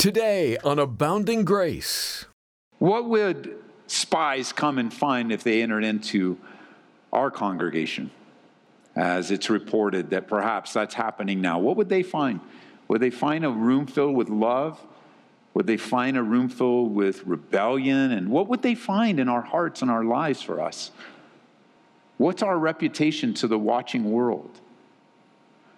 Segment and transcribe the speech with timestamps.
[0.00, 2.24] Today on Abounding Grace.
[2.78, 6.38] What would spies come and find if they entered into
[7.12, 8.10] our congregation?
[8.96, 11.58] As it's reported that perhaps that's happening now.
[11.58, 12.40] What would they find?
[12.88, 14.80] Would they find a room filled with love?
[15.52, 18.10] Would they find a room filled with rebellion?
[18.10, 20.92] And what would they find in our hearts and our lives for us?
[22.16, 24.62] What's our reputation to the watching world?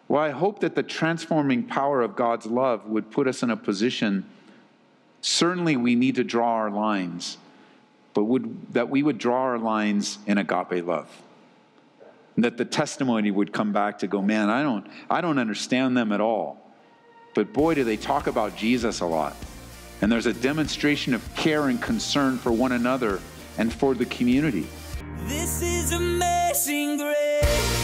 [0.08, 3.56] Well, I hope that the transforming power of God's love would put us in a
[3.56, 4.24] position.
[5.20, 7.38] Certainly, we need to draw our lines,
[8.14, 11.08] but would, that we would draw our lines in agape love.
[12.36, 15.96] And that the testimony would come back to go, man, I don't, I don't understand
[15.96, 16.58] them at all.
[17.34, 19.36] But boy, do they talk about Jesus a lot.
[20.00, 23.20] And there's a demonstration of care and concern for one another
[23.56, 24.66] and for the community.
[25.26, 27.81] This is amazing grace.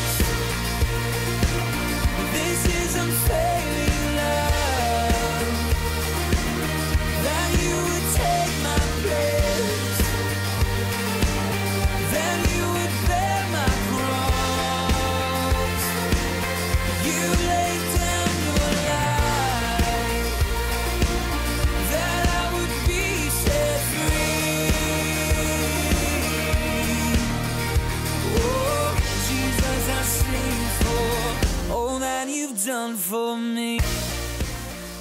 [32.68, 33.80] Done for me.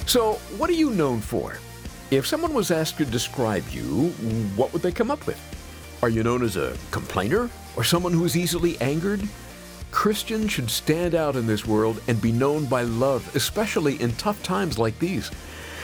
[0.06, 1.58] So, what are you known for?
[2.10, 4.08] If someone was asked to describe you,
[4.56, 5.38] what would they come up with?
[6.02, 9.20] Are you known as a complainer or someone who is easily angered?
[9.90, 14.42] Christians should stand out in this world and be known by love, especially in tough
[14.42, 15.30] times like these.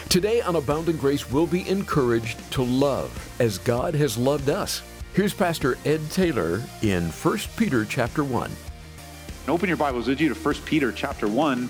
[0.09, 4.83] Today on Abounding Grace, we'll be encouraged to love as God has loved us.
[5.13, 8.51] Here's Pastor Ed Taylor in 1 Peter chapter 1.
[9.47, 11.69] Open your Bibles with you to 1 Peter chapter 1.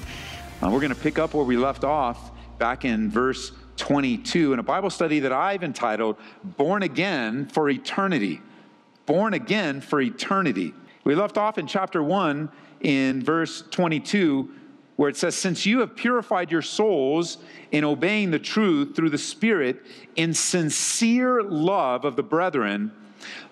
[0.63, 4.61] Uh, we're going to pick up where we left off back in verse 22 in
[4.61, 8.41] a Bible study that I've entitled Born Again for Eternity.
[9.07, 10.73] Born Again for Eternity.
[11.03, 12.49] We left off in chapter 1
[12.83, 14.49] in verse 22
[14.95, 17.39] where it says, Since you have purified your souls
[17.73, 19.85] in obeying the truth through the Spirit
[20.15, 22.93] in sincere love of the brethren,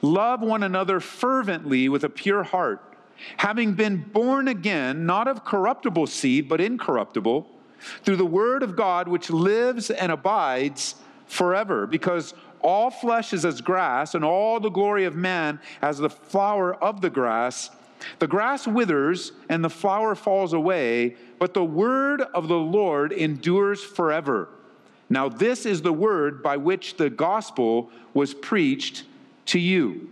[0.00, 2.91] love one another fervently with a pure heart,
[3.38, 7.48] having been born again, not of corruptible seed, but incorruptible,
[8.04, 10.94] through the word of God which lives and abides
[11.26, 11.86] forever.
[11.86, 16.74] Because all flesh is as grass, and all the glory of man as the flower
[16.74, 17.70] of the grass.
[18.18, 23.82] The grass withers and the flower falls away, but the word of the Lord endures
[23.82, 24.48] forever.
[25.10, 29.04] Now, this is the word by which the gospel was preached
[29.46, 30.11] to you.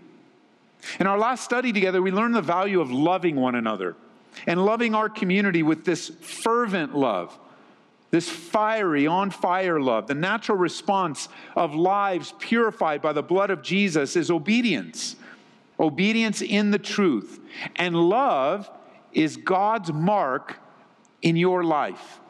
[0.99, 3.97] In our last study together, we learned the value of loving one another
[4.47, 7.37] and loving our community with this fervent love,
[8.11, 10.07] this fiery, on fire love.
[10.07, 15.17] The natural response of lives purified by the blood of Jesus is obedience
[15.81, 17.41] obedience in the truth.
[17.75, 18.71] And love
[19.13, 20.61] is God's mark
[21.23, 22.21] in your life,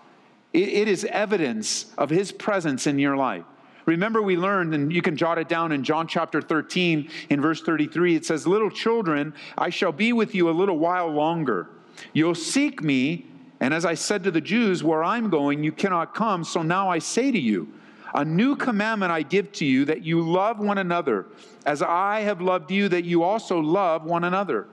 [0.53, 3.45] it, it is evidence of His presence in your life.
[3.91, 7.61] Remember, we learned, and you can jot it down in John chapter 13, in verse
[7.61, 11.71] 33, it says, Little children, I shall be with you a little while longer.
[12.13, 13.27] You'll seek me,
[13.59, 16.45] and as I said to the Jews, where I'm going, you cannot come.
[16.45, 17.67] So now I say to you,
[18.15, 21.27] a new commandment I give to you that you love one another,
[21.67, 24.69] as I have loved you, that you also love one another.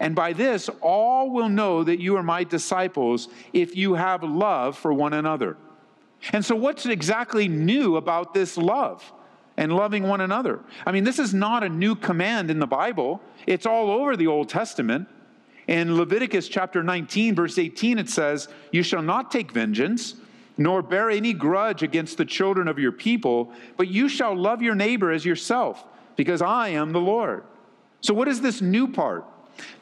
[0.00, 4.76] And by this, all will know that you are my disciples if you have love
[4.76, 5.56] for one another.
[6.32, 9.12] And so, what's exactly new about this love
[9.56, 10.60] and loving one another?
[10.84, 14.26] I mean, this is not a new command in the Bible, it's all over the
[14.26, 15.08] Old Testament.
[15.66, 20.14] In Leviticus chapter 19, verse 18, it says, You shall not take vengeance,
[20.56, 24.74] nor bear any grudge against the children of your people, but you shall love your
[24.74, 25.84] neighbor as yourself,
[26.16, 27.44] because I am the Lord.
[28.00, 29.24] So, what is this new part?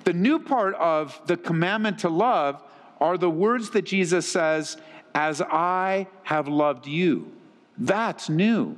[0.04, 2.62] The new part of the commandment to love
[3.00, 4.76] are the words that Jesus says,
[5.16, 7.32] As I have loved you.
[7.78, 8.76] That's new.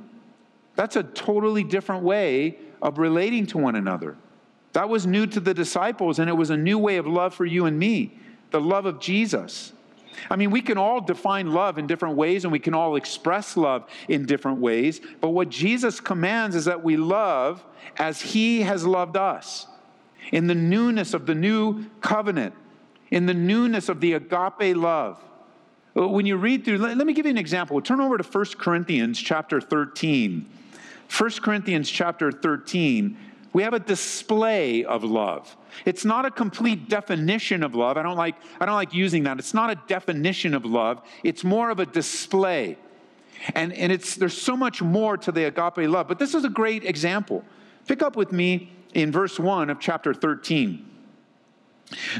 [0.75, 4.15] That's a totally different way of relating to one another.
[4.71, 7.45] That was new to the disciples, and it was a new way of love for
[7.45, 8.17] you and me
[8.51, 9.73] the love of Jesus.
[10.29, 13.55] I mean, we can all define love in different ways and we can all express
[13.55, 17.63] love in different ways, but what Jesus commands is that we love
[17.97, 19.67] as He has loved us.
[20.31, 22.55] In the newness of the new covenant,
[23.11, 25.23] in the newness of the agape love.
[25.97, 27.81] Uh, when you read through, let, me give you an example.
[27.81, 30.45] Turn over to 1 Corinthians chapter 13.
[31.17, 33.17] 1 Corinthians chapter 13
[33.53, 35.55] we have a display of love.
[35.85, 37.97] It's not a complete definition of love.
[37.97, 39.39] I don't like, I don't like using that.
[39.39, 42.77] It's not a definition of love, it's more of a display.
[43.55, 46.49] And, and it's, there's so much more to the agape love, but this is a
[46.49, 47.43] great example.
[47.87, 50.85] Pick up with me in verse 1 of chapter 13.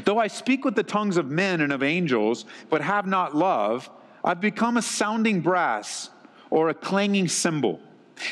[0.04, 3.88] Though I speak with the tongues of men and of angels, but have not love,
[4.24, 6.10] I've become a sounding brass
[6.50, 7.80] or a clanging cymbal.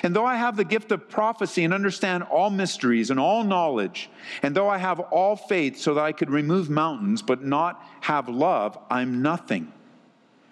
[0.02, 4.10] And though I have the gift of prophecy and understand all mysteries and all knowledge,
[4.42, 8.28] and though I have all faith so that I could remove mountains, but not have
[8.28, 9.72] love, I'm nothing.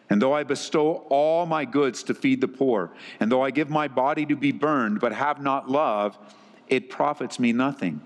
[0.09, 3.69] And though I bestow all my goods to feed the poor, and though I give
[3.69, 6.17] my body to be burned, but have not love,
[6.69, 8.01] it profits me nothing.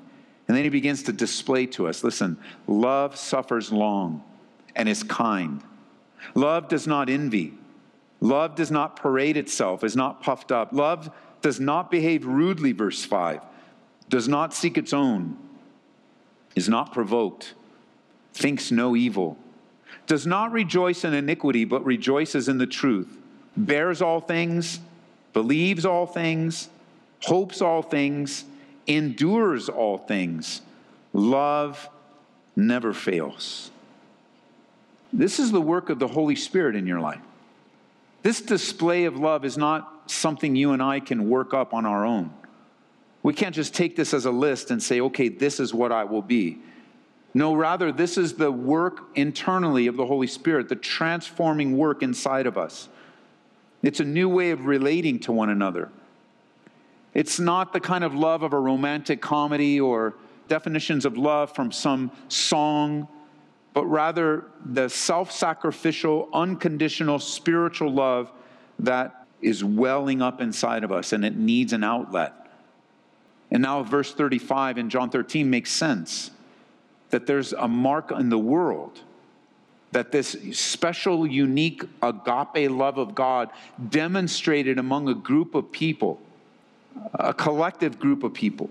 [0.51, 2.37] And then he begins to display to us listen,
[2.67, 4.25] love suffers long
[4.75, 5.63] and is kind.
[6.35, 7.55] Love does not envy.
[8.21, 10.73] Love does not parade itself, is not puffed up.
[10.73, 11.09] Love
[11.41, 13.43] does not behave rudely, verse 5,
[14.09, 15.39] does not seek its own,
[16.57, 17.55] is not provoked,
[18.33, 19.39] thinks no evil,
[20.09, 23.19] does not rejoice in iniquity, but rejoices in the truth,
[23.57, 24.81] bears all things,
[25.33, 26.71] believes all things,
[27.21, 28.47] hopes all things,
[28.97, 30.63] endures all things.
[31.13, 31.89] Love
[32.57, 33.71] never fails.
[35.13, 37.21] This is the work of the Holy Spirit in your life.
[38.23, 42.05] This display of love is not something you and I can work up on our
[42.05, 42.33] own.
[43.23, 46.05] We can't just take this as a list and say, okay, this is what I
[46.05, 46.59] will be.
[47.33, 52.47] No, rather, this is the work internally of the Holy Spirit, the transforming work inside
[52.47, 52.89] of us.
[53.83, 55.91] It's a new way of relating to one another.
[57.15, 60.15] It's not the kind of love of a romantic comedy or
[60.49, 63.09] definitions of love from some song
[63.73, 68.33] but rather the self sacrificial, unconditional spiritual love
[68.79, 72.33] that is welling up inside of us and it needs an outlet.
[73.51, 76.31] And now, verse 35 in John 13 makes sense
[77.11, 79.01] that there's a mark in the world
[79.93, 83.51] that this special, unique agape love of God
[83.89, 86.21] demonstrated among a group of people,
[87.15, 88.71] a collective group of people.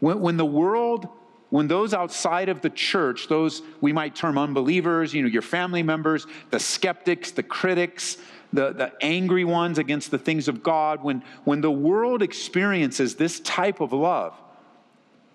[0.00, 1.08] When, when the world
[1.50, 5.82] when those outside of the church, those we might term unbelievers, you know, your family
[5.82, 8.18] members, the skeptics, the critics,
[8.52, 13.40] the, the angry ones against the things of God, when, when the world experiences this
[13.40, 14.34] type of love,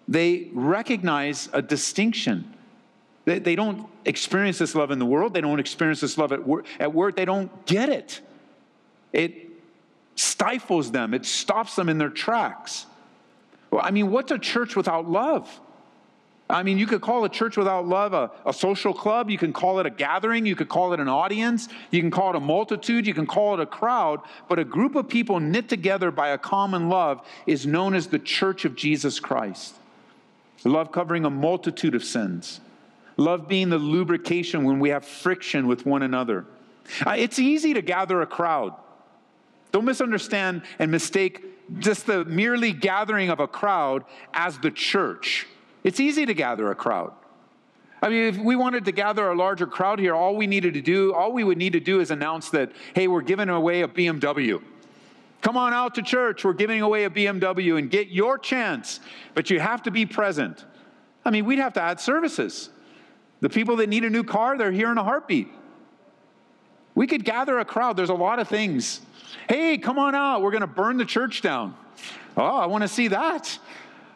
[0.07, 2.53] they recognize a distinction.
[3.25, 6.45] They, they don't experience this love in the world, they don't experience this love at
[6.45, 8.21] work, at work, they don't get it.
[9.13, 9.42] It
[10.15, 12.85] stifles them, it stops them in their tracks.
[13.71, 15.49] Well, I mean, what's a church without love?
[16.49, 19.29] I mean, you could call a church without love a, a, social club.
[19.29, 20.45] You can call it a gathering.
[20.45, 21.69] You could call it an audience.
[21.89, 23.07] You can call it a multitude.
[23.07, 24.19] You can call it a crowd.
[24.49, 28.19] But a group of people knit together by a common love is known as the
[28.19, 29.73] church of Jesus Christ.
[30.65, 32.59] Love covering a multitude of sins.
[33.17, 36.45] Love being the lubrication when we have friction with one another.
[37.05, 38.75] Uh, it's easy to gather a crowd.
[39.73, 41.43] Don't misunderstand and mistake
[41.79, 45.47] just the merely gathering of a crowd as the church.
[45.83, 47.11] It's easy to gather a crowd.
[48.01, 50.81] I mean, if we wanted to gather a larger crowd here, all we needed to
[50.81, 53.87] do, all we would need to do is announce that, hey, we're giving away a
[53.87, 54.61] BMW.
[55.41, 58.99] Come on out to church, we're giving away a BMW and get your chance,
[59.33, 60.65] but you have to be present.
[61.25, 62.69] I mean, we'd have to add services.
[63.39, 65.47] The people that need a new car, they're here in a heartbeat.
[66.95, 67.97] We could gather a crowd.
[67.97, 69.01] There's a lot of things.
[69.49, 70.41] Hey, come on out.
[70.41, 71.75] We're going to burn the church down.
[72.37, 73.57] Oh, I want to see that.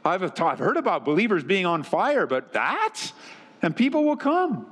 [0.05, 3.11] I've, I've heard about believers being on fire, but that?
[3.61, 4.67] And people will come.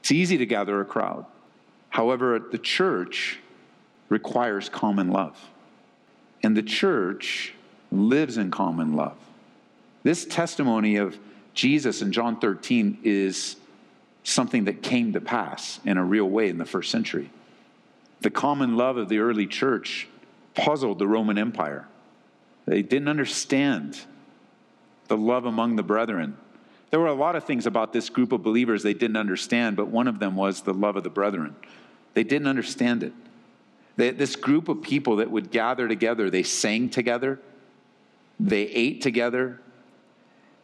[0.00, 1.24] It's easy to gather a crowd.
[1.88, 3.38] However, the church
[4.08, 5.38] requires common love.
[6.42, 7.54] And the church
[7.90, 9.16] lives in common love.
[10.02, 11.18] This testimony of
[11.54, 13.56] Jesus in John 13 is
[14.24, 17.30] something that came to pass in a real way in the first century.
[18.20, 20.08] The common love of the early church
[20.54, 21.86] puzzled the Roman Empire.
[22.66, 24.00] They didn't understand
[25.08, 26.36] the love among the brethren.
[26.90, 29.88] There were a lot of things about this group of believers they didn't understand, but
[29.88, 31.54] one of them was the love of the brethren.
[32.14, 33.12] They didn't understand it.
[33.96, 37.40] They, this group of people that would gather together, they sang together,
[38.40, 39.60] they ate together,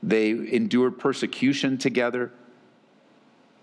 [0.03, 2.33] they endured persecution together.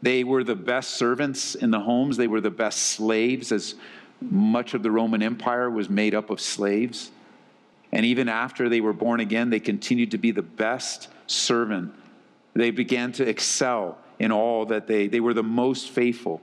[0.01, 3.75] They were the best servants in the homes, they were the best slaves, as
[4.21, 7.11] much of the Roman Empire was made up of slaves.
[7.91, 11.93] And even after they were born again, they continued to be the best servant.
[12.53, 16.41] They began to excel in all that they, they were the most faithful.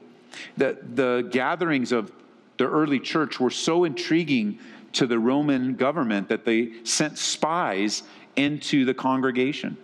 [0.56, 2.12] The, the gatherings of
[2.56, 4.58] the early church were so intriguing
[4.92, 8.04] to the Roman government that they sent spies
[8.36, 9.76] into the congregation.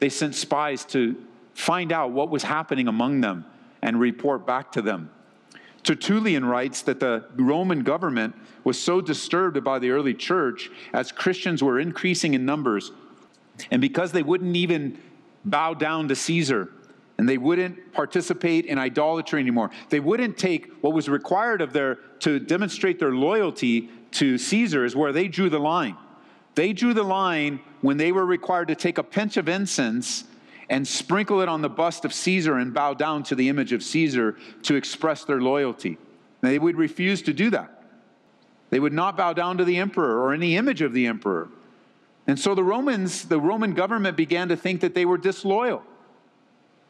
[0.00, 1.16] They sent spies to
[1.54, 3.44] find out what was happening among them
[3.82, 5.10] and report back to them
[5.84, 8.34] Tertullian writes that the Roman government
[8.64, 12.90] was so disturbed by the early church as Christians were increasing in numbers,
[13.70, 14.98] and because they wouldn't even
[15.44, 16.70] bow down to Caesar,
[17.18, 19.70] and they wouldn't participate in idolatry anymore.
[19.90, 24.96] They wouldn't take what was required of their to demonstrate their loyalty to Caesar is
[24.96, 25.96] where they drew the line.
[26.54, 30.24] They drew the line when they were required to take a pinch of incense
[30.68, 33.82] and sprinkle it on the bust of Caesar and bow down to the image of
[33.82, 35.98] Caesar to express their loyalty.
[36.40, 37.82] They would refuse to do that.
[38.70, 41.48] They would not bow down to the emperor or any image of the emperor.
[42.26, 45.82] And so the Romans, the Roman government began to think that they were disloyal.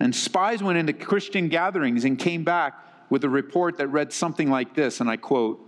[0.01, 2.75] And spies went into Christian gatherings and came back
[3.11, 5.61] with a report that read something like this, and I quote,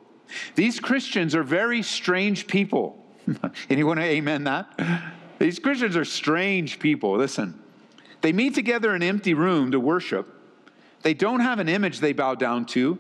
[0.55, 3.05] These Christians are very strange people.
[3.71, 5.13] Anyone amen that?
[5.39, 7.17] These Christians are strange people.
[7.17, 7.61] Listen,
[8.21, 10.29] they meet together in an empty room to worship.
[11.03, 12.99] They don't have an image they bow down to.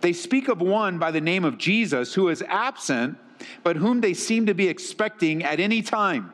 [0.00, 3.18] They speak of one by the name of Jesus who is absent,
[3.62, 6.32] but whom they seem to be expecting at any time.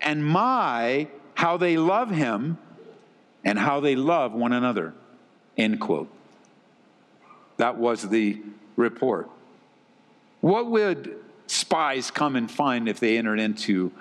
[0.00, 2.58] And my, how they love him
[3.44, 4.94] and how they love one another.
[5.56, 6.10] End quote.
[7.56, 8.40] That was the
[8.76, 9.30] report.
[10.40, 13.92] What would spies come and find if they entered into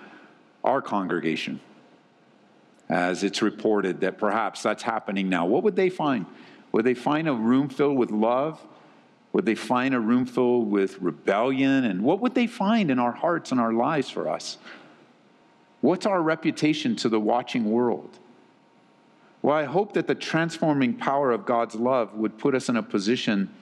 [0.63, 1.60] our congregation?
[2.90, 5.46] As it's reported that perhaps that's happening now.
[5.46, 6.25] What would they find?
[6.72, 8.60] Would they find a room filled with love?
[9.32, 11.86] Would they find a room filled with rebellion?
[11.86, 14.58] And what would they find in our hearts and our lives for us?
[15.82, 18.20] What's our reputation to the watching world?
[19.42, 22.84] Well, I hope that the transforming power of God's love would put us in a
[22.84, 23.54] position.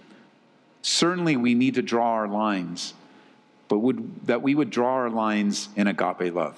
[0.84, 2.94] Certainly, we need to draw our lines,
[3.68, 6.58] but would, that we would draw our lines in agape love.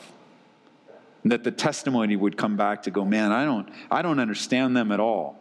[1.25, 4.91] That the testimony would come back to go, man, I don't, I don't understand them
[4.91, 5.39] at all.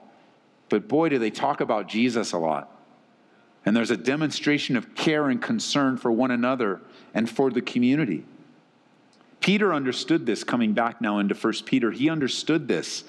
[0.69, 2.71] But boy, do they talk about Jesus a lot.
[3.65, 6.81] And there's a demonstration of care and concern for one another
[7.15, 8.25] and for the community.
[9.41, 11.91] Peter understood this coming back now into 1 Peter.
[11.91, 13.05] He understood this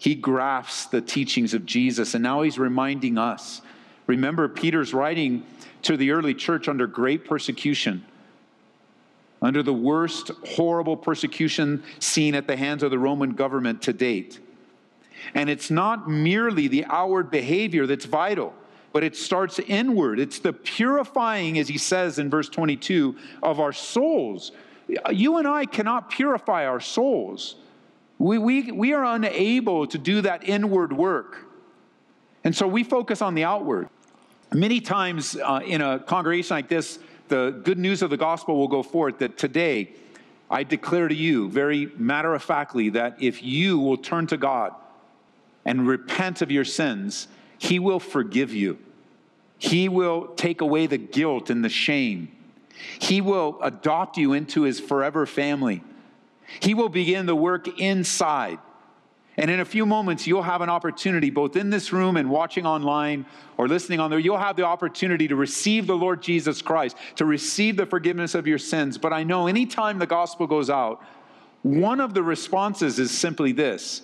[0.00, 3.60] he grasps the teachings of Jesus, and now he's reminding us.
[4.06, 5.44] Remember, Peter's writing
[5.82, 8.06] to the early church under great persecution,
[9.42, 14.40] under the worst horrible persecution seen at the hands of the Roman government to date.
[15.34, 18.54] And it's not merely the outward behavior that's vital,
[18.92, 20.18] but it starts inward.
[20.18, 24.52] It's the purifying, as he says in verse 22, of our souls.
[25.10, 27.56] You and I cannot purify our souls.
[28.18, 31.46] We, we, we are unable to do that inward work.
[32.44, 33.88] And so we focus on the outward.
[34.52, 36.98] Many times uh, in a congregation like this,
[37.30, 39.94] the good news of the gospel will go forth that today
[40.50, 44.74] I declare to you, very matter of factly, that if you will turn to God
[45.64, 48.78] and repent of your sins, He will forgive you.
[49.56, 52.32] He will take away the guilt and the shame.
[52.98, 55.82] He will adopt you into His forever family.
[56.60, 58.58] He will begin the work inside.
[59.40, 62.66] And in a few moments, you'll have an opportunity, both in this room and watching
[62.66, 63.24] online
[63.56, 67.24] or listening on there, you'll have the opportunity to receive the Lord Jesus Christ, to
[67.24, 68.98] receive the forgiveness of your sins.
[68.98, 71.02] But I know anytime the gospel goes out,
[71.62, 74.02] one of the responses is simply this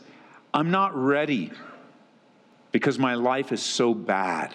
[0.54, 1.52] I'm not ready
[2.72, 4.54] because my life is so bad.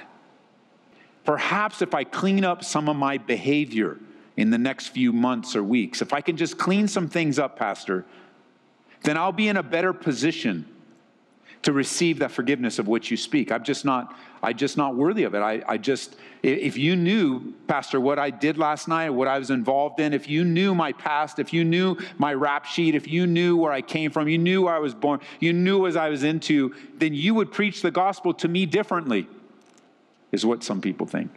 [1.25, 3.99] Perhaps if I clean up some of my behavior,
[4.37, 7.57] in the next few months or weeks, if I can just clean some things up,
[7.57, 8.05] Pastor,
[9.03, 10.65] then I'll be in a better position
[11.63, 13.51] to receive that forgiveness of which you speak.
[13.51, 15.39] I'm just not, I'm just not worthy of it.
[15.39, 19.51] I, I just, if you knew, Pastor, what I did last night, what I was
[19.51, 23.27] involved in, if you knew my past, if you knew my rap sheet, if you
[23.27, 26.09] knew where I came from, you knew where I was born, you knew as I
[26.09, 29.27] was into, then you would preach the gospel to me differently,
[30.31, 31.29] is what some people think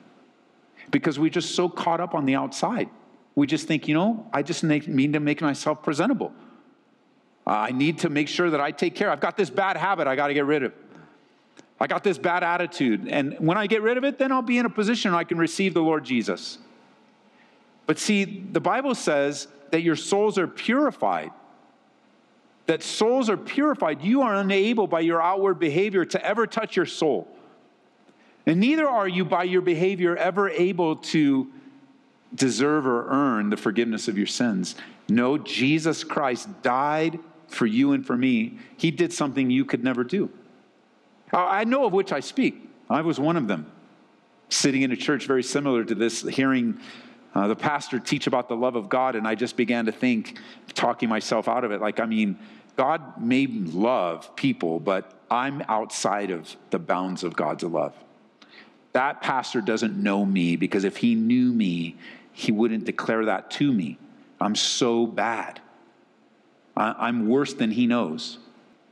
[0.90, 2.88] because we're just so caught up on the outside.
[3.34, 6.32] We just think, you know, I just mean to make myself presentable.
[7.46, 9.10] I need to make sure that I take care.
[9.10, 10.72] I've got this bad habit I got to get rid of.
[11.78, 13.08] I got this bad attitude.
[13.08, 15.38] And when I get rid of it, then I'll be in a position I can
[15.38, 16.58] receive the Lord Jesus.
[17.86, 21.32] But see, the Bible says that your souls are purified.
[22.66, 24.00] That souls are purified.
[24.02, 27.28] You are unable by your outward behavior to ever touch your soul.
[28.46, 31.50] And neither are you by your behavior ever able to
[32.34, 34.76] deserve or earn the forgiveness of your sins.
[35.08, 38.58] No, Jesus Christ died for you and for me.
[38.76, 40.30] He did something you could never do.
[41.32, 42.68] I know of which I speak.
[42.88, 43.70] I was one of them,
[44.48, 46.78] sitting in a church very similar to this, hearing
[47.34, 50.38] uh, the pastor teach about the love of God, and I just began to think,
[50.74, 52.38] talking myself out of it, like, I mean,
[52.76, 57.94] God may love people, but I'm outside of the bounds of God's love.
[58.94, 61.96] that pastor doesn't know me because if he knew me,
[62.32, 63.98] he wouldn't declare that to me.
[64.40, 65.60] I'm so bad.
[66.76, 68.38] I, am worse than he knows.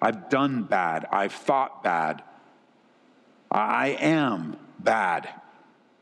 [0.01, 1.07] I've done bad.
[1.11, 2.23] I've thought bad.
[3.51, 5.29] I am bad.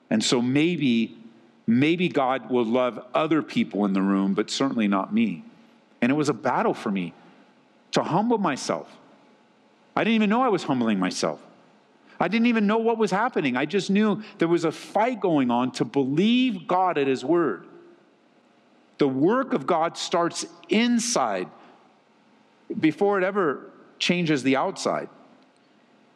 [0.09, 1.17] And so maybe,
[1.67, 5.45] maybe God will love other people in the room, but certainly not me.
[6.01, 7.13] And it was a battle for me
[7.93, 8.91] to humble myself.
[9.97, 11.41] I didn't even know I was humbling myself.
[12.19, 13.57] I didn't even know what was happening.
[13.57, 17.67] I just knew there was a fight going on to believe God at His word.
[18.99, 21.49] The work of God starts inside
[22.79, 25.09] before it ever changes the outside.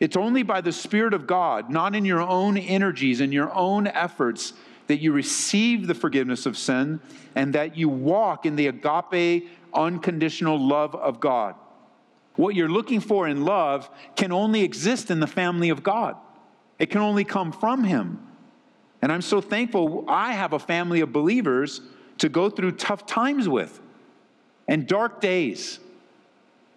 [0.01, 3.87] It's only by the Spirit of God, not in your own energies and your own
[3.87, 4.53] efforts,
[4.87, 7.01] that you receive the forgiveness of sin
[7.35, 11.55] and that you walk in the agape, unconditional love of God.
[12.37, 16.17] What you're looking for in love can only exist in the family of God,
[16.79, 18.21] it can only come from Him.
[19.01, 21.83] And I'm so thankful I have a family of believers
[22.19, 23.81] to go through tough times with
[24.67, 25.79] and dark days.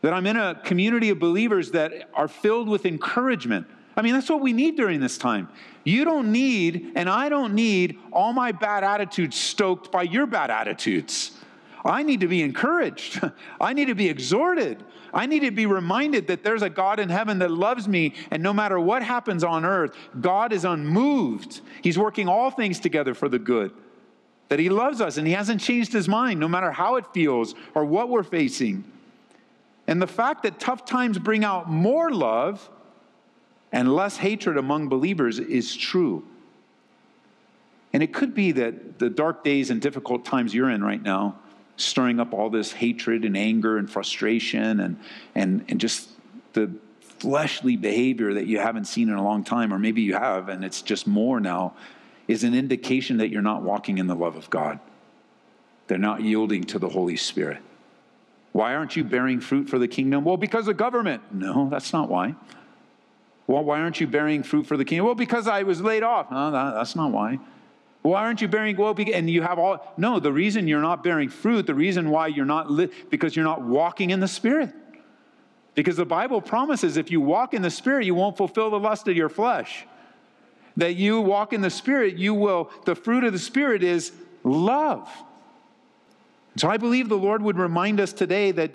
[0.01, 3.67] That I'm in a community of believers that are filled with encouragement.
[3.95, 5.49] I mean, that's what we need during this time.
[5.83, 10.51] You don't need, and I don't need, all my bad attitudes stoked by your bad
[10.51, 11.31] attitudes.
[11.83, 13.21] I need to be encouraged.
[13.61, 14.83] I need to be exhorted.
[15.13, 18.43] I need to be reminded that there's a God in heaven that loves me, and
[18.43, 21.61] no matter what happens on earth, God is unmoved.
[21.81, 23.71] He's working all things together for the good.
[24.49, 27.55] That He loves us and He hasn't changed His mind, no matter how it feels
[27.73, 28.83] or what we're facing.
[29.87, 32.69] And the fact that tough times bring out more love
[33.71, 36.25] and less hatred among believers is true.
[37.93, 41.37] And it could be that the dark days and difficult times you're in right now
[41.77, 44.99] stirring up all this hatred and anger and frustration and,
[45.35, 46.09] and, and just
[46.53, 50.49] the fleshly behavior that you haven't seen in a long time, or maybe you have
[50.49, 51.73] and it's just more now,
[52.27, 54.79] is an indication that you're not walking in the love of God.
[55.87, 57.61] They're not yielding to the Holy Spirit.
[58.51, 60.23] Why aren't you bearing fruit for the kingdom?
[60.23, 61.21] Well, because of government.
[61.31, 62.35] No, that's not why.
[63.45, 65.05] Well, why aren't you bearing fruit for the kingdom?
[65.05, 66.31] Well, because I was laid off.
[66.31, 67.39] No, that, that's not why.
[68.01, 68.95] Why aren't you bearing well?
[68.97, 70.19] And you have all no.
[70.19, 73.61] The reason you're not bearing fruit, the reason why you're not lit, because you're not
[73.61, 74.73] walking in the Spirit.
[75.75, 79.07] Because the Bible promises if you walk in the Spirit, you won't fulfill the lust
[79.07, 79.85] of your flesh.
[80.77, 82.71] That you walk in the Spirit, you will.
[82.85, 84.11] The fruit of the Spirit is
[84.43, 85.09] love.
[86.57, 88.71] So I believe the Lord would remind us today that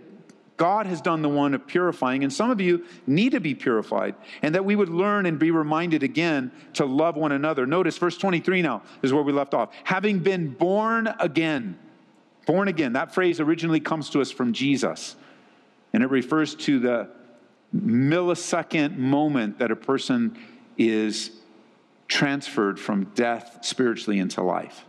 [0.56, 4.14] God has done the one of purifying, and some of you need to be purified,
[4.42, 7.66] and that we would learn and be reminded again to love one another.
[7.66, 9.70] Notice verse 23 now is where we left off.
[9.84, 11.78] Having been born again,
[12.46, 15.16] born again, that phrase originally comes to us from Jesus,
[15.92, 17.08] and it refers to the
[17.74, 20.38] millisecond moment that a person
[20.78, 21.30] is
[22.06, 24.84] transferred from death spiritually into life.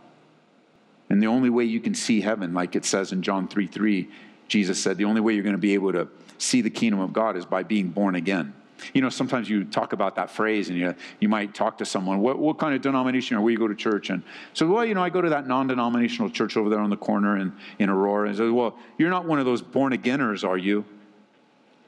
[1.14, 4.08] And the only way you can see heaven, like it says in John 3 3,
[4.48, 7.12] Jesus said, the only way you're going to be able to see the kingdom of
[7.12, 8.52] God is by being born again.
[8.92, 12.18] You know, sometimes you talk about that phrase and you, you might talk to someone,
[12.18, 14.10] what, what kind of denomination are where you go to church?
[14.10, 14.24] And
[14.54, 16.96] so, well, you know, I go to that non denominational church over there on the
[16.96, 18.30] corner in, in Aurora.
[18.30, 20.84] And so, well, you're not one of those born againers, are you?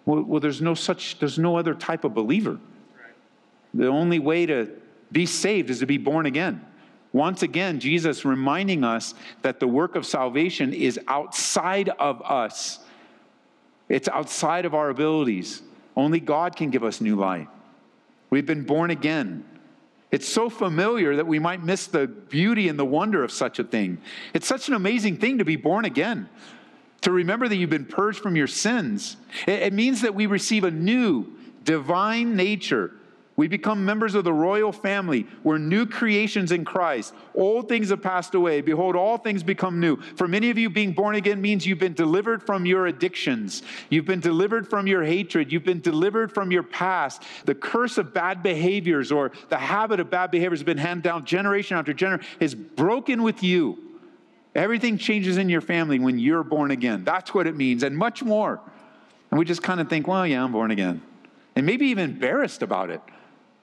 [0.04, 2.60] Well, well, there's no such, there's no other type of believer.
[3.74, 4.70] The only way to
[5.10, 6.64] be saved is to be born again.
[7.16, 12.78] Once again, Jesus reminding us that the work of salvation is outside of us,
[13.88, 15.62] it's outside of our abilities.
[15.96, 17.48] Only God can give us new life.
[18.28, 19.46] We've been born again.
[20.10, 23.64] It's so familiar that we might miss the beauty and the wonder of such a
[23.64, 23.96] thing.
[24.34, 26.28] It's such an amazing thing to be born again,
[27.00, 29.16] to remember that you've been purged from your sins.
[29.46, 31.32] It, means that we receive a new
[31.64, 32.92] divine nature
[33.36, 35.26] we become members of the royal family.
[35.44, 37.12] We're new creations in Christ.
[37.34, 38.62] Old things have passed away.
[38.62, 39.96] Behold, all things become new.
[40.16, 43.62] For many of you, being born again means you've been delivered from your addictions.
[43.90, 45.52] You've been delivered from your hatred.
[45.52, 47.24] You've been delivered from your past.
[47.44, 51.26] The curse of bad behaviors or the habit of bad behaviors has been handed down
[51.26, 53.78] generation after generation is broken with you.
[54.54, 57.04] Everything changes in your family when you're born again.
[57.04, 58.58] That's what it means, and much more.
[59.30, 61.02] And we just kind of think, well, yeah, I'm born again.
[61.54, 63.02] And maybe even embarrassed about it.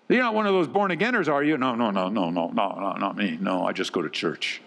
[0.10, 1.58] You're not one of those born againers, are you?
[1.58, 3.38] No, no, no, no, no, no, no, not me.
[3.40, 4.62] No, I just go to church.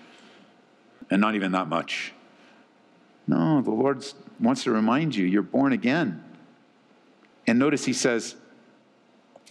[1.11, 2.13] And not even that much.
[3.27, 4.05] No, the Lord
[4.41, 6.23] wants to remind you you're born again.
[7.47, 8.35] And notice he says,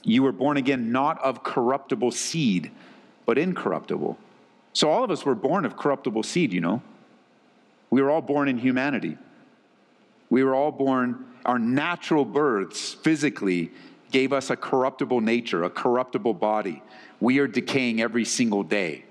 [0.04, 2.72] You were born again not of corruptible seed,
[3.26, 4.18] but incorruptible.
[4.74, 6.82] So all of us were born of corruptible seed, you know.
[7.90, 9.18] We were all born in humanity.
[10.30, 13.72] We were all born, our natural births physically
[14.12, 16.82] gave us a corruptible nature, a corruptible body.
[17.20, 19.06] We are decaying every single day.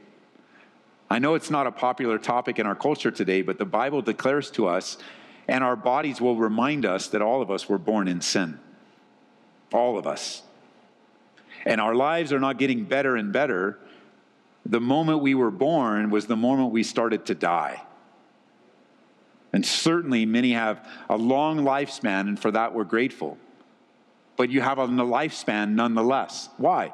[1.10, 4.50] I know it's not a popular topic in our culture today, but the Bible declares
[4.52, 4.98] to us,
[5.46, 8.58] and our bodies will remind us that all of us were born in sin.
[9.72, 10.42] All of us.
[11.64, 13.78] And our lives are not getting better and better.
[14.64, 17.82] The moment we were born was the moment we started to die.
[19.52, 23.38] And certainly, many have a long lifespan, and for that, we're grateful.
[24.36, 26.48] But you have a lifespan nonetheless.
[26.56, 26.92] Why?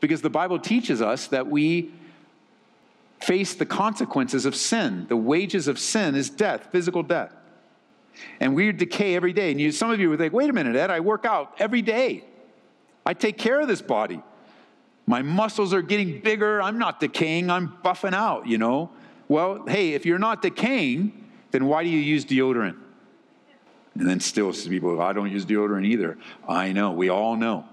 [0.00, 1.92] Because the Bible teaches us that we
[3.20, 5.06] face the consequences of sin.
[5.08, 7.32] The wages of sin is death, physical death.
[8.40, 9.50] And we decay every day.
[9.50, 11.82] And you, some of you would think, wait a minute, Ed, I work out every
[11.82, 12.24] day.
[13.04, 14.20] I take care of this body.
[15.06, 16.60] My muscles are getting bigger.
[16.60, 17.50] I'm not decaying.
[17.50, 18.90] I'm buffing out, you know?
[19.28, 21.12] Well, hey, if you're not decaying,
[21.52, 22.76] then why do you use deodorant?
[23.98, 26.18] And then still people, I don't use deodorant either.
[26.48, 27.64] I know, we all know.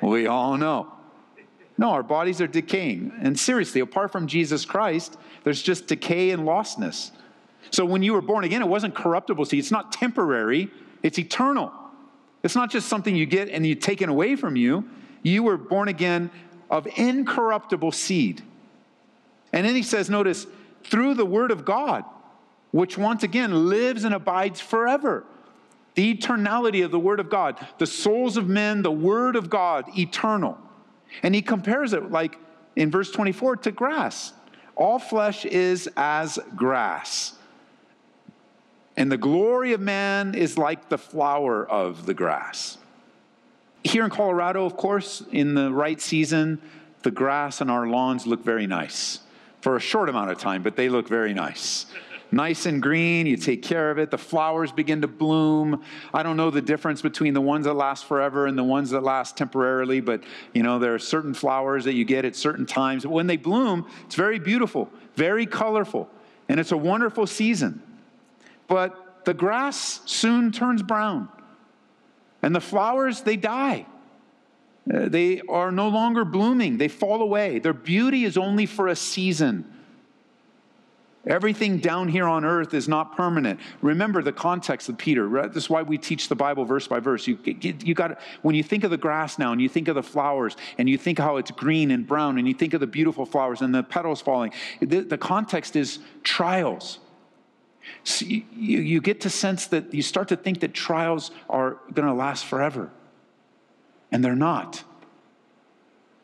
[0.00, 0.92] We all know.
[1.76, 3.12] No, our bodies are decaying.
[3.20, 7.10] And seriously, apart from Jesus Christ, there's just decay and lostness.
[7.70, 9.58] So when you were born again, it wasn't corruptible seed.
[9.58, 10.70] It's not temporary,
[11.02, 11.72] it's eternal.
[12.42, 14.88] It's not just something you get and you taken away from you.
[15.22, 16.30] You were born again
[16.70, 18.42] of incorruptible seed.
[19.52, 20.46] And then he says, notice,
[20.82, 22.04] through the word of God
[22.72, 25.24] which once again lives and abides forever.
[25.94, 29.84] The eternality of the Word of God, the souls of men, the Word of God,
[29.96, 30.58] eternal.
[31.22, 32.38] And he compares it, like
[32.76, 34.32] in verse 24, to grass.
[34.74, 37.34] All flesh is as grass.
[38.96, 42.78] And the glory of man is like the flower of the grass.
[43.84, 46.60] Here in Colorado, of course, in the right season,
[47.02, 49.20] the grass on our lawns look very nice
[49.60, 51.86] for a short amount of time, but they look very nice
[52.32, 53.26] nice and green.
[53.26, 54.10] You take care of it.
[54.10, 55.82] The flowers begin to bloom.
[56.12, 59.02] I don't know the difference between the ones that last forever and the ones that
[59.02, 63.06] last temporarily, but you know, there are certain flowers that you get at certain times.
[63.06, 66.08] When they bloom, it's very beautiful, very colorful,
[66.48, 67.82] and it's a wonderful season.
[68.66, 71.28] But the grass soon turns brown,
[72.40, 73.86] and the flowers, they die.
[74.92, 77.60] Uh, they are no longer blooming, they fall away.
[77.60, 79.64] Their beauty is only for a season.
[81.24, 83.60] Everything down here on earth is not permanent.
[83.80, 85.28] Remember the context of Peter.
[85.28, 85.52] Right?
[85.52, 87.28] This is why we teach the Bible verse by verse.
[87.28, 90.02] You, you got when you think of the grass now, and you think of the
[90.02, 93.24] flowers, and you think how it's green and brown, and you think of the beautiful
[93.24, 94.52] flowers and the petals falling.
[94.80, 96.98] The, the context is trials.
[98.02, 102.08] So you, you get to sense that you start to think that trials are going
[102.08, 102.90] to last forever,
[104.10, 104.82] and they're not.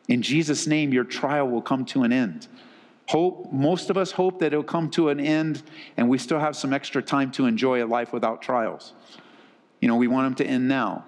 [0.09, 2.47] In Jesus' name, your trial will come to an end.
[3.09, 5.63] Hope, most of us hope that it'll come to an end
[5.97, 8.93] and we still have some extra time to enjoy a life without trials.
[9.81, 11.05] You know, we want them to end now.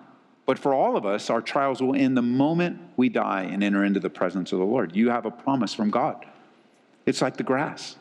[0.47, 3.83] But for all of us, our trials will end the moment we die and enter
[3.83, 4.95] into the presence of the Lord.
[4.95, 6.25] You have a promise from God.
[7.05, 7.97] It's like the grass.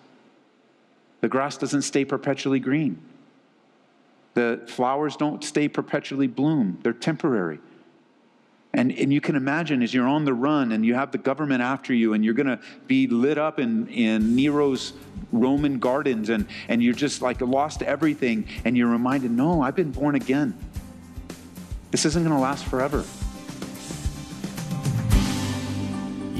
[1.20, 3.02] The grass doesn't stay perpetually green.
[4.32, 6.78] The flowers don't stay perpetually bloom.
[6.82, 7.58] They're temporary.
[8.72, 11.60] And, and you can imagine as you're on the run and you have the government
[11.60, 14.92] after you and you're going to be lit up in, in Nero's
[15.32, 19.90] Roman gardens and, and you're just like lost everything and you're reminded, no, I've been
[19.90, 20.56] born again.
[21.90, 23.04] This isn't going to last forever.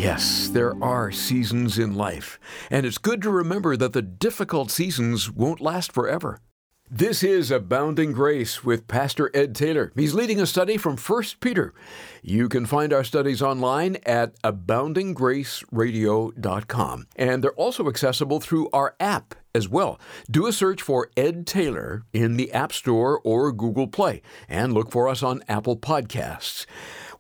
[0.01, 2.41] Yes, there are seasons in life,
[2.71, 6.41] and it's good to remember that the difficult seasons won't last forever.
[6.93, 9.93] This is Abounding Grace with Pastor Ed Taylor.
[9.95, 11.73] He's leading a study from 1 Peter.
[12.21, 17.07] You can find our studies online at aboundinggraceradio.com.
[17.15, 20.01] And they're also accessible through our app as well.
[20.29, 24.91] Do a search for Ed Taylor in the App Store or Google Play and look
[24.91, 26.67] for us on Apple Podcasts.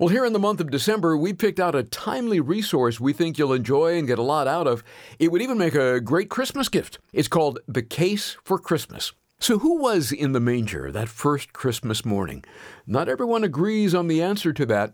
[0.01, 3.39] Well, here in the month of December, we picked out a timely resource we think
[3.39, 4.83] you'll enjoy and get a lot out of.
[5.21, 6.99] It would even make a great Christmas gift.
[7.13, 9.13] It's called The Case for Christmas.
[9.43, 12.45] So, who was in the manger that first Christmas morning?
[12.87, 14.93] Not everyone agrees on the answer to that.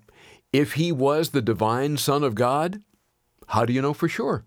[0.52, 2.80] If he was the divine Son of God,
[3.48, 4.44] how do you know for sure?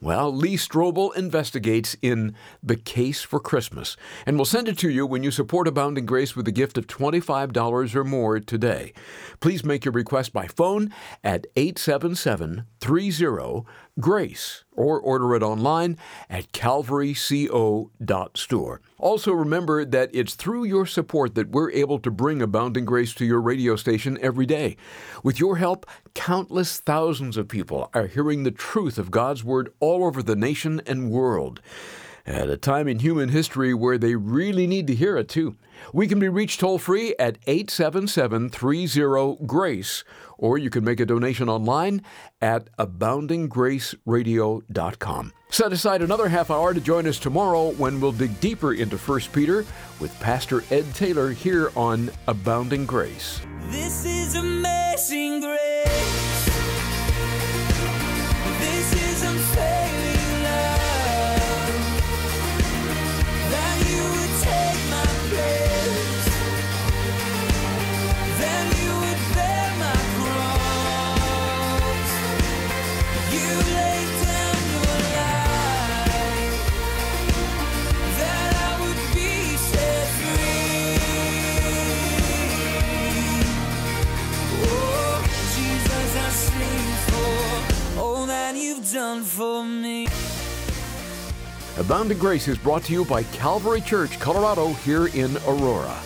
[0.00, 5.06] Well, Lee Strobel investigates in The Case for Christmas, and we'll send it to you
[5.06, 8.92] when you support Abounding Grace with a gift of $25 or more today.
[9.38, 13.64] Please make your request by phone at 877 30
[14.00, 15.98] GRACE or order it online
[16.30, 18.80] at calvaryco.store.
[18.98, 23.24] Also, remember that it's through your support that we're able to bring Abounding Grace to
[23.24, 24.76] your radio station every day.
[25.22, 30.04] With your help, countless thousands of people are hearing the truth of God's Word all
[30.04, 31.60] over the nation and world.
[32.26, 35.54] at a time in human history where they really need to hear it, too.
[35.92, 40.04] We can be reached toll free at 877 30 GRACE,
[40.38, 42.02] or you can make a donation online
[42.40, 45.32] at aboundinggraceradio.com.
[45.48, 49.20] Set aside another half hour to join us tomorrow when we'll dig deeper into 1
[49.32, 49.64] Peter
[50.00, 53.40] with Pastor Ed Taylor here on Abounding Grace.
[53.68, 56.35] This is amazing grace.
[91.96, 95.98] Abounding Grace is brought to you by Calvary Church, Colorado, here in Aurora.